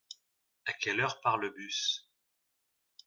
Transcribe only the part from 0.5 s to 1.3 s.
À quelle heure